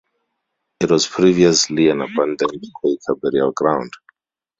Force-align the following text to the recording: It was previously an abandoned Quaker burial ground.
It 0.79 0.89
was 0.89 1.05
previously 1.05 1.89
an 1.89 2.01
abandoned 2.01 2.63
Quaker 2.73 3.13
burial 3.21 3.51
ground. 3.51 3.91